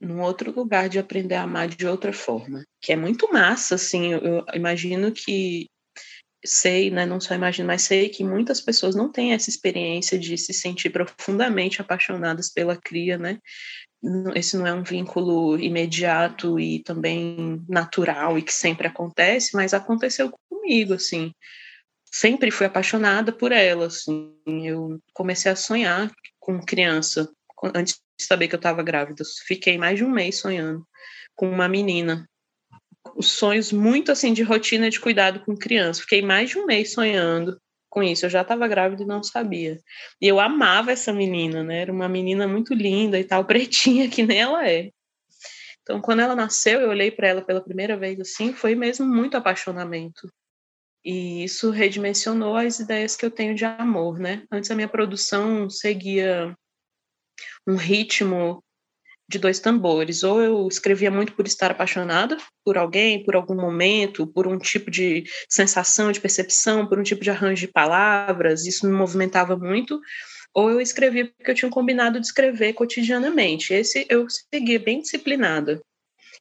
num 0.00 0.22
outro 0.22 0.52
lugar 0.52 0.88
de 0.88 0.98
aprender 0.98 1.34
a 1.34 1.42
amar 1.42 1.68
de 1.68 1.86
outra 1.86 2.12
forma, 2.12 2.64
que 2.80 2.92
é 2.92 2.96
muito 2.96 3.30
massa, 3.32 3.74
assim, 3.74 4.12
eu, 4.12 4.44
imagino 4.54 5.12
que 5.12 5.66
sei, 6.42 6.90
né, 6.90 7.04
não 7.04 7.20
só 7.20 7.34
imagino, 7.34 7.66
mas 7.66 7.82
sei 7.82 8.08
que 8.08 8.24
muitas 8.24 8.60
pessoas 8.60 8.94
não 8.94 9.10
têm 9.10 9.32
essa 9.32 9.50
experiência 9.50 10.18
de 10.18 10.38
se 10.38 10.54
sentir 10.54 10.88
profundamente 10.90 11.82
apaixonadas 11.82 12.50
pela 12.50 12.76
cria, 12.76 13.18
né? 13.18 13.38
Esse 14.34 14.56
não 14.56 14.66
é 14.66 14.72
um 14.72 14.82
vínculo 14.82 15.58
imediato 15.58 16.58
e 16.58 16.82
também 16.82 17.62
natural 17.68 18.38
e 18.38 18.42
que 18.42 18.54
sempre 18.54 18.86
acontece, 18.86 19.54
mas 19.54 19.74
aconteceu 19.74 20.32
comigo, 20.48 20.94
assim 20.94 21.34
sempre 22.10 22.50
fui 22.50 22.66
apaixonada 22.66 23.32
por 23.32 23.52
ela, 23.52 23.86
assim. 23.86 24.34
Eu 24.46 25.00
comecei 25.14 25.50
a 25.50 25.56
sonhar 25.56 26.10
com 26.38 26.60
criança 26.60 27.30
antes 27.74 27.94
de 28.18 28.24
saber 28.24 28.48
que 28.48 28.54
eu 28.54 28.58
estava 28.58 28.82
grávida. 28.82 29.22
Fiquei 29.46 29.78
mais 29.78 29.98
de 29.98 30.04
um 30.04 30.10
mês 30.10 30.38
sonhando 30.38 30.86
com 31.36 31.48
uma 31.48 31.68
menina. 31.68 32.28
Os 33.14 33.32
sonhos 33.32 33.72
muito 33.72 34.12
assim 34.12 34.32
de 34.32 34.42
rotina 34.42 34.90
de 34.90 35.00
cuidado 35.00 35.40
com 35.40 35.56
criança. 35.56 36.02
Fiquei 36.02 36.22
mais 36.22 36.50
de 36.50 36.58
um 36.58 36.66
mês 36.66 36.92
sonhando 36.92 37.58
com 37.88 38.02
isso. 38.02 38.26
Eu 38.26 38.30
já 38.30 38.42
estava 38.42 38.68
grávida 38.68 39.02
e 39.02 39.06
não 39.06 39.22
sabia. 39.22 39.78
E 40.20 40.28
eu 40.28 40.40
amava 40.40 40.92
essa 40.92 41.12
menina, 41.12 41.62
né? 41.62 41.82
Era 41.82 41.92
uma 41.92 42.08
menina 42.08 42.46
muito 42.46 42.74
linda 42.74 43.18
e 43.18 43.24
tal, 43.24 43.44
pretinha 43.46 44.08
que 44.08 44.22
nem 44.22 44.40
ela 44.40 44.68
é. 44.68 44.90
Então, 45.82 46.00
quando 46.00 46.20
ela 46.20 46.36
nasceu, 46.36 46.80
eu 46.80 46.90
olhei 46.90 47.10
para 47.10 47.28
ela 47.28 47.42
pela 47.42 47.60
primeira 47.60 47.96
vez 47.96 48.20
assim, 48.20 48.52
foi 48.52 48.74
mesmo 48.74 49.06
muito 49.06 49.36
apaixonamento. 49.36 50.30
E 51.04 51.44
isso 51.44 51.70
redimensionou 51.70 52.56
as 52.56 52.78
ideias 52.78 53.16
que 53.16 53.24
eu 53.24 53.30
tenho 53.30 53.54
de 53.54 53.64
amor, 53.64 54.18
né? 54.18 54.44
Antes 54.52 54.70
a 54.70 54.74
minha 54.74 54.88
produção 54.88 55.70
seguia 55.70 56.54
um 57.66 57.76
ritmo 57.76 58.62
de 59.28 59.38
dois 59.38 59.60
tambores. 59.60 60.22
Ou 60.22 60.42
eu 60.42 60.68
escrevia 60.68 61.10
muito 61.10 61.32
por 61.34 61.46
estar 61.46 61.70
apaixonada 61.70 62.36
por 62.64 62.76
alguém, 62.76 63.24
por 63.24 63.36
algum 63.36 63.54
momento, 63.54 64.26
por 64.26 64.46
um 64.46 64.58
tipo 64.58 64.90
de 64.90 65.24
sensação, 65.48 66.12
de 66.12 66.20
percepção, 66.20 66.86
por 66.86 66.98
um 66.98 67.02
tipo 67.02 67.22
de 67.22 67.30
arranjo 67.30 67.66
de 67.66 67.72
palavras, 67.72 68.66
isso 68.66 68.86
me 68.86 68.92
movimentava 68.92 69.56
muito. 69.56 70.00
ou 70.54 70.70
eu 70.70 70.80
escrevia 70.80 71.26
porque 71.26 71.50
eu 71.50 71.54
tinha 71.54 71.70
combinado 71.70 72.20
de 72.20 72.26
escrever 72.26 72.72
cotidianamente. 72.74 73.72
Esse 73.72 74.06
eu 74.10 74.26
seguia 74.28 74.80
bem 74.80 75.00
disciplinada. 75.00 75.80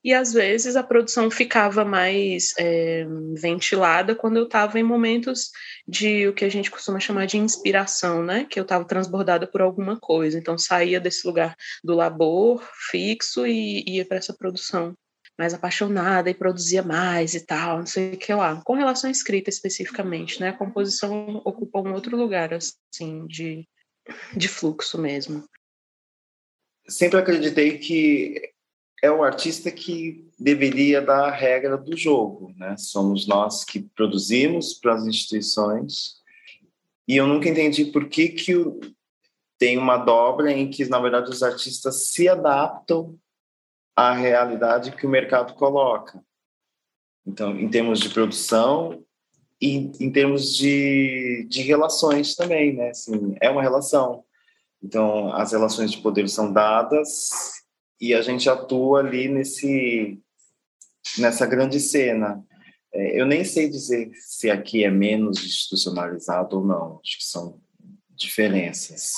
E 0.03 0.13
às 0.13 0.31
vezes 0.31 0.77
a 0.77 0.83
produção 0.83 1.29
ficava 1.29 1.83
mais 1.83 2.53
é, 2.57 3.05
ventilada 3.33 4.15
quando 4.15 4.37
eu 4.37 4.45
estava 4.45 4.79
em 4.79 4.83
momentos 4.83 5.51
de 5.85 6.27
o 6.27 6.33
que 6.33 6.45
a 6.45 6.49
gente 6.49 6.71
costuma 6.71 7.01
chamar 7.01 7.25
de 7.25 7.37
inspiração, 7.37 8.23
né? 8.23 8.45
Que 8.49 8.59
eu 8.59 8.63
estava 8.63 8.85
transbordada 8.85 9.45
por 9.45 9.61
alguma 9.61 9.99
coisa. 9.99 10.37
Então 10.37 10.57
saía 10.57 11.01
desse 11.01 11.27
lugar 11.27 11.53
do 11.83 11.95
labor 11.95 12.65
fixo 12.89 13.45
e 13.45 13.83
ia 13.85 14.05
para 14.05 14.17
essa 14.17 14.33
produção 14.33 14.95
mais 15.37 15.53
apaixonada 15.53 16.29
e 16.29 16.33
produzia 16.33 16.83
mais 16.83 17.33
e 17.33 17.45
tal, 17.45 17.79
não 17.79 17.85
sei 17.85 18.13
o 18.13 18.17
que 18.17 18.33
lá. 18.33 18.61
Com 18.63 18.73
relação 18.73 19.09
à 19.09 19.11
escrita 19.11 19.49
especificamente, 19.49 20.39
né? 20.39 20.49
A 20.49 20.57
composição 20.57 21.41
ocupa 21.45 21.79
um 21.79 21.93
outro 21.93 22.15
lugar, 22.15 22.53
assim, 22.53 23.25
de, 23.27 23.67
de 24.35 24.47
fluxo 24.47 24.97
mesmo. 24.97 25.45
Sempre 26.87 27.19
acreditei 27.19 27.77
que 27.77 28.51
é 29.01 29.09
o 29.09 29.23
artista 29.23 29.71
que 29.71 30.29
deveria 30.37 31.01
dar 31.01 31.25
a 31.25 31.31
regra 31.31 31.77
do 31.77 31.95
jogo, 31.95 32.53
né? 32.57 32.75
Somos 32.77 33.27
nós 33.27 33.63
que 33.63 33.79
produzimos 33.79 34.73
para 34.73 34.93
as 34.93 35.05
instituições 35.05 36.19
e 37.07 37.15
eu 37.15 37.25
nunca 37.25 37.49
entendi 37.49 37.85
por 37.85 38.07
que 38.07 38.29
que 38.29 38.53
tem 39.57 39.77
uma 39.77 39.97
dobra 39.97 40.51
em 40.51 40.69
que 40.69 40.85
na 40.85 40.99
verdade 40.99 41.29
os 41.29 41.43
artistas 41.43 42.09
se 42.09 42.27
adaptam 42.27 43.17
à 43.95 44.13
realidade 44.13 44.91
que 44.91 45.05
o 45.05 45.09
mercado 45.09 45.53
coloca. 45.55 46.21
Então, 47.25 47.57
em 47.59 47.69
termos 47.69 47.99
de 47.99 48.09
produção 48.09 49.03
e 49.61 49.91
em 49.99 50.11
termos 50.11 50.55
de, 50.55 51.45
de 51.49 51.61
relações 51.61 52.35
também, 52.35 52.75
né? 52.75 52.89
Assim, 52.89 53.35
é 53.41 53.49
uma 53.49 53.61
relação. 53.61 54.23
Então, 54.81 55.33
as 55.33 55.51
relações 55.51 55.91
de 55.91 55.97
poder 55.97 56.29
são 56.29 56.51
dadas 56.51 57.58
e 57.99 58.13
a 58.13 58.21
gente 58.21 58.49
atua 58.49 58.99
ali 58.99 59.27
nesse 59.27 60.19
nessa 61.17 61.45
grande 61.45 61.79
cena. 61.79 62.45
É, 62.93 63.19
eu 63.19 63.25
nem 63.25 63.43
sei 63.43 63.69
dizer 63.69 64.11
se 64.13 64.49
aqui 64.49 64.83
é 64.83 64.89
menos 64.89 65.43
institucionalizado 65.43 66.57
ou 66.57 66.65
não, 66.65 66.99
acho 67.03 67.17
que 67.17 67.23
são 67.23 67.61
diferenças. 68.15 69.13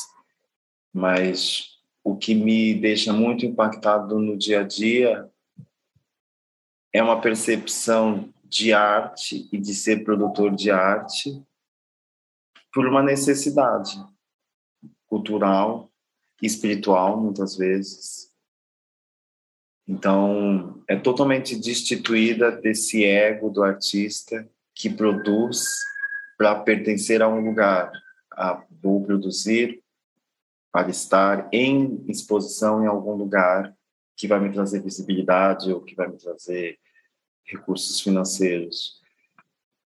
Mas 0.94 1.80
o 2.04 2.16
que 2.18 2.34
me 2.34 2.74
deixa 2.74 3.14
muito 3.14 3.46
impactado 3.46 4.20
no 4.20 4.38
dia 4.38 4.62
a 4.62 4.64
dia 4.64 5.30
é 6.94 7.02
uma 7.02 7.22
percepção 7.22 8.34
de 8.44 8.74
arte 8.74 9.48
e 9.52 9.58
de 9.58 9.74
ser 9.74 10.04
produtor 10.04 10.54
de 10.54 10.70
arte 10.70 11.42
por 12.74 12.86
uma 12.86 13.02
necessidade 13.02 13.96
cultural 15.08 15.90
espiritual, 16.42 17.22
muitas 17.22 17.56
vezes, 17.56 18.31
então, 19.88 20.84
é 20.88 20.96
totalmente 20.96 21.56
destituída 21.56 22.52
desse 22.52 23.04
ego 23.04 23.50
do 23.50 23.64
artista 23.64 24.48
que 24.74 24.90
produz 24.90 25.66
para 26.38 26.56
pertencer 26.56 27.22
a 27.22 27.28
um 27.28 27.40
lugar. 27.40 27.92
Ah, 28.32 28.64
vou 28.82 29.04
produzir 29.04 29.84
para 30.72 30.90
estar 30.90 31.50
em 31.52 32.04
exposição 32.08 32.84
em 32.84 32.88
algum 32.88 33.14
lugar 33.14 33.76
que 34.16 34.28
vai 34.28 34.40
me 34.40 34.52
trazer 34.52 34.82
visibilidade 34.82 35.72
ou 35.72 35.82
que 35.82 35.96
vai 35.96 36.08
me 36.08 36.18
trazer 36.18 36.80
recursos 37.44 38.00
financeiros. 38.00 39.02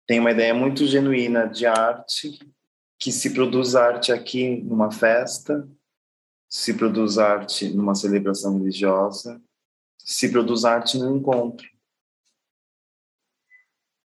Tem 0.07 0.21
uma 0.21 0.33
ideia 0.33 0.53
muito 0.53 0.87
genuína 0.87 1.47
de 1.47 1.65
arte, 1.67 2.39
que 2.99 3.11
se 3.11 3.33
produz 3.33 3.75
arte 3.75 4.13
aqui 4.13 4.63
numa 4.63 4.91
festa, 4.91 5.67
se 6.49 6.75
produz 6.75 7.17
arte 7.17 7.69
numa 7.71 7.95
celebração 7.95 8.59
religiosa, 8.59 9.41
se 10.05 10.29
produz 10.29 10.67
arte 10.67 10.99
no 10.99 11.17
encontro. 11.17 11.67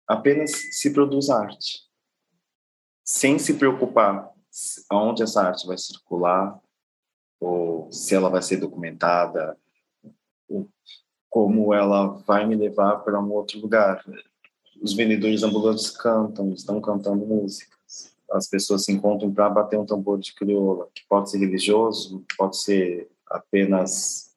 Apenas 0.06 0.52
se 0.72 0.90
produz 0.92 1.28
arte. 1.28 1.80
Sem 3.04 3.38
se 3.38 3.54
preocupar 3.54 4.32
aonde 4.88 5.22
essa 5.22 5.42
arte 5.42 5.66
vai 5.66 5.76
circular, 5.76 6.60
ou 7.40 7.90
se 7.90 8.14
ela 8.14 8.30
vai 8.30 8.42
ser 8.42 8.58
documentada, 8.58 9.58
como 11.28 11.74
ela 11.74 12.06
vai 12.26 12.46
me 12.46 12.54
levar 12.54 12.98
para 12.98 13.20
um 13.20 13.32
outro 13.32 13.58
lugar. 13.58 14.04
Os 14.80 14.94
vendedores 14.94 15.42
ambulantes 15.42 15.90
cantam, 15.90 16.52
estão 16.52 16.80
cantando 16.80 17.26
músicas. 17.26 18.14
As 18.30 18.48
pessoas 18.48 18.84
se 18.84 18.92
encontram 18.92 19.32
para 19.32 19.48
bater 19.48 19.78
um 19.78 19.86
tambor 19.86 20.18
de 20.18 20.32
crioula, 20.34 20.88
que 20.94 21.04
pode 21.08 21.30
ser 21.30 21.38
religioso, 21.38 22.24
pode 22.36 22.56
ser 22.58 23.10
apenas 23.26 24.29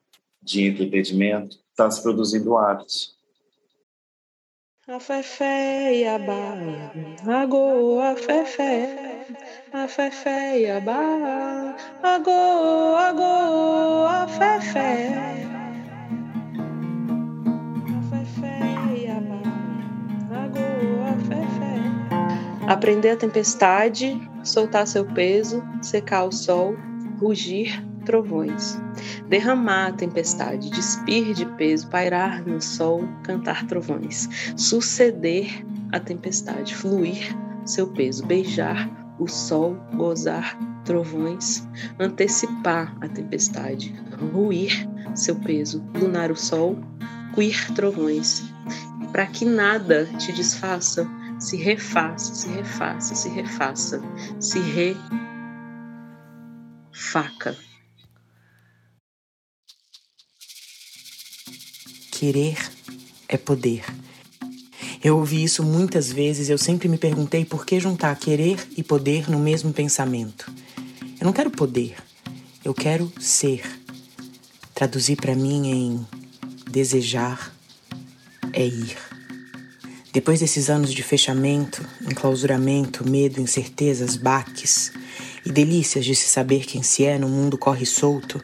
de 0.44 0.68
entretenimento, 0.68 1.58
está 1.72 1.90
se 1.90 2.02
produzindo 2.02 2.58
arte. 2.58 3.12
A 4.86 5.00
fé 5.00 5.96
e 5.96 6.06
a 6.06 6.20
ba, 6.20 7.42
agô, 7.42 8.02
a 8.02 8.16
fé, 8.18 9.26
a 9.72 9.88
fé 9.88 10.60
e 10.60 10.70
a 10.70 10.82
ba, 10.82 11.76
agô, 12.04 12.96
agô, 12.98 14.06
a 14.06 14.28
fé. 14.28 15.04
Aprender 22.68 23.12
a 23.12 23.18
tempestade, 23.18 24.20
soltar 24.44 24.88
seu 24.88 25.06
peso, 25.06 25.64
secar 25.82 26.26
o 26.26 26.32
sol, 26.32 26.76
rugir, 27.20 27.86
trovões, 28.04 28.80
derramar 29.28 29.88
a 29.88 29.94
tempestade, 29.94 30.70
despir 30.70 31.34
de 31.34 31.46
peso, 31.58 31.88
pairar 31.89 32.46
no 32.46 32.62
sol, 32.62 33.08
cantar 33.24 33.66
trovões, 33.66 34.30
suceder 34.56 35.66
a 35.92 36.00
tempestade, 36.00 36.76
fluir 36.76 37.36
seu 37.66 37.88
peso, 37.88 38.26
beijar 38.26 38.89
o 39.20 39.28
sol, 39.28 39.78
gozar 39.96 40.58
trovões, 40.84 41.68
antecipar 42.00 42.96
a 43.02 43.08
tempestade, 43.08 43.96
ruir 44.34 44.88
seu 45.16 45.36
peso, 45.36 45.84
lunar 45.96 46.32
o 46.32 46.36
sol, 46.36 46.78
cuir 47.34 47.72
trovões, 47.74 48.44
para 49.12 49.26
que 49.28 49.46
nada 49.46 50.06
te 50.18 50.32
desfaça, 50.32 51.08
se 51.39 51.58
refaça, 51.58 52.34
se 52.34 52.50
refaça, 52.50 53.16
se 53.16 53.30
refaça, 53.30 54.02
se 54.39 54.60
refaca. 56.92 57.73
Querer 62.24 62.58
é 63.28 63.36
poder. 63.36 63.84
Eu 65.04 65.18
ouvi 65.18 65.44
isso 65.44 65.62
muitas 65.62 66.10
vezes, 66.10 66.48
eu 66.48 66.58
sempre 66.58 66.88
me 66.88 66.98
perguntei 66.98 67.44
por 67.44 67.66
que 67.66 67.82
juntar 67.82 68.16
querer 68.16 68.66
e 68.78 68.82
poder 68.82 69.30
no 69.30 69.38
mesmo 69.38 69.74
pensamento. 69.74 70.50
Eu 71.20 71.26
não 71.26 71.34
quero 71.34 71.52
poder, 71.52 71.98
eu 72.64 72.74
quero 72.74 73.12
ser. 73.20 73.62
Traduzir 74.74 75.18
para 75.18 75.36
mim 75.36 75.68
em 75.70 76.08
desejar 76.72 77.54
é 78.54 78.66
ir. 78.66 78.96
Depois 80.14 80.40
desses 80.40 80.70
anos 80.70 80.94
de 80.94 81.04
fechamento, 81.04 81.86
enclausuramento, 82.10 83.06
medo, 83.06 83.42
incertezas, 83.42 84.16
baques 84.16 84.94
e 85.46 85.52
delícias 85.52 86.06
de 86.06 86.16
se 86.16 86.30
saber 86.30 86.64
quem 86.64 86.84
se 86.84 87.04
é 87.04 87.20
no 87.20 87.28
mundo 87.28 87.58
corre 87.58 87.86
solto, 87.86 88.42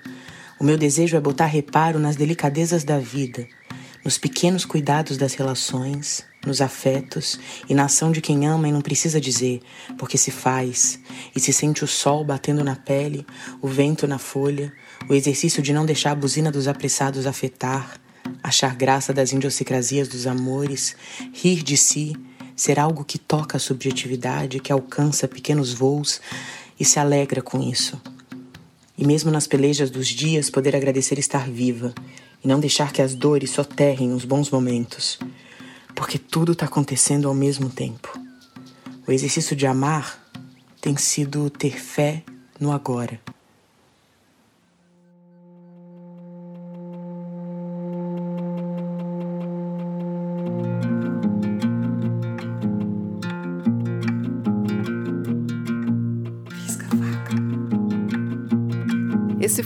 o 0.59 0.63
meu 0.63 0.77
desejo 0.77 1.15
é 1.15 1.19
botar 1.19 1.45
reparo 1.45 1.99
nas 1.99 2.15
delicadezas 2.15 2.83
da 2.83 2.99
vida 2.99 3.47
nos 4.03 4.17
pequenos 4.17 4.65
cuidados 4.65 5.17
das 5.17 5.33
relações, 5.33 6.25
nos 6.45 6.61
afetos 6.61 7.39
e 7.67 7.73
na 7.73 7.85
ação 7.85 8.11
de 8.11 8.21
quem 8.21 8.47
ama 8.47 8.67
e 8.67 8.71
não 8.71 8.81
precisa 8.81 9.19
dizer, 9.19 9.61
porque 9.97 10.17
se 10.17 10.31
faz, 10.31 10.99
e 11.35 11.39
se 11.39 11.51
sente 11.51 11.83
o 11.83 11.87
sol 11.87 12.23
batendo 12.23 12.63
na 12.63 12.75
pele, 12.75 13.25
o 13.61 13.67
vento 13.67 14.07
na 14.07 14.17
folha, 14.17 14.71
o 15.09 15.13
exercício 15.13 15.61
de 15.61 15.73
não 15.73 15.85
deixar 15.85 16.11
a 16.11 16.15
buzina 16.15 16.51
dos 16.51 16.67
apressados 16.67 17.25
afetar, 17.25 17.99
achar 18.41 18.75
graça 18.75 19.13
das 19.13 19.31
idiosincrasias 19.31 20.07
dos 20.07 20.25
amores, 20.25 20.95
rir 21.33 21.61
de 21.61 21.75
si, 21.75 22.15
ser 22.55 22.79
algo 22.79 23.03
que 23.03 23.17
toca 23.17 23.57
a 23.57 23.59
subjetividade, 23.59 24.59
que 24.59 24.71
alcança 24.71 25.27
pequenos 25.27 25.73
voos 25.73 26.21
e 26.79 26.85
se 26.85 26.99
alegra 26.99 27.41
com 27.41 27.61
isso. 27.61 28.01
E 29.01 29.07
mesmo 29.07 29.31
nas 29.31 29.47
pelejas 29.47 29.89
dos 29.89 30.09
dias, 30.09 30.49
poder 30.49 30.75
agradecer 30.75 31.17
estar 31.17 31.49
viva 31.49 31.93
e 32.43 32.47
não 32.49 32.59
deixar 32.59 32.91
que 32.91 33.01
as 33.01 33.15
dores 33.15 33.51
soterrem 33.51 34.11
os 34.11 34.25
bons 34.25 34.51
momentos, 34.51 35.17
porque 35.95 36.19
tudo 36.19 36.51
está 36.51 36.65
acontecendo 36.65 37.29
ao 37.29 37.33
mesmo 37.33 37.69
tempo. 37.69 38.19
O 39.07 39.11
exercício 39.13 39.55
de 39.55 39.65
amar 39.65 40.21
tem 40.81 40.97
sido 40.97 41.49
ter 41.49 41.79
fé 41.79 42.23
no 42.59 42.73
agora. 42.73 43.21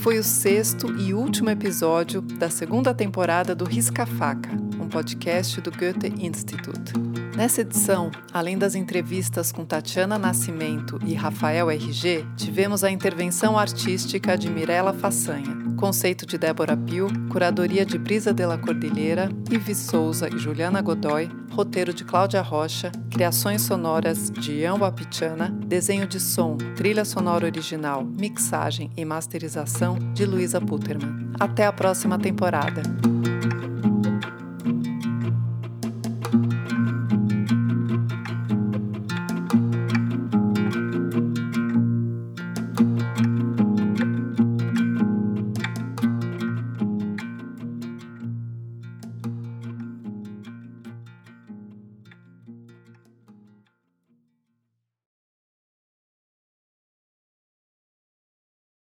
Foi 0.04 0.20
o 0.20 0.24
sexto 0.24 0.94
e 1.00 1.14
último 1.14 1.50
episódio 1.50 2.20
da 2.20 2.50
segunda 2.50 2.94
temporada 2.94 3.56
do 3.56 3.64
Risca 3.64 4.06
Faca, 4.06 4.50
um 4.78 4.90
podcast 4.90 5.62
do 5.62 5.72
Goethe 5.72 6.14
Institut. 6.20 6.92
Nessa 7.38 7.62
edição, 7.62 8.12
além 8.34 8.58
das 8.58 8.76
entrevistas 8.76 9.50
com 9.50 9.64
Tatiana 9.64 10.20
Nascimento 10.20 11.00
e 11.06 11.14
Rafael 11.14 11.72
RG, 11.72 12.26
tivemos 12.36 12.84
a 12.84 12.92
intervenção 12.92 13.58
artística 13.58 14.38
de 14.38 14.50
Mirella 14.50 14.92
Façanha, 14.92 15.63
conceito 15.76 16.26
de 16.26 16.38
Débora 16.38 16.76
Pio, 16.76 17.08
curadoria 17.30 17.86
de 17.86 17.98
Brisa 17.98 18.34
de 18.34 18.46
la 18.46 18.58
Cordilheira, 18.58 19.30
Ives 19.52 19.78
Souza 19.78 20.30
e 20.30 20.38
Juliana 20.38 20.82
Godoy, 20.82 21.30
roteiro 21.52 21.94
de 21.94 22.04
Cláudia 22.04 22.42
Rocha, 22.42 22.92
criações 23.10 23.62
sonoras 23.62 24.30
de 24.32 24.60
Ian 24.60 24.76
Wapichana, 24.76 25.50
desenho 25.66 26.08
de 26.08 26.20
som, 26.20 26.58
trilha 26.76 27.06
sonora 27.06 27.46
original, 27.46 28.04
mixagem 28.04 28.90
e 28.98 29.06
masterização 29.06 29.98
de 30.14 30.26
Luísa 30.26 30.60
Putterman. 30.60 31.32
Até 31.40 31.66
a 31.66 31.74
próxima 31.74 32.18
temporada. 32.18 32.82